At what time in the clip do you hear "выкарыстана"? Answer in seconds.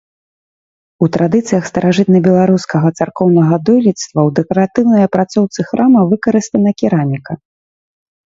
6.15-6.71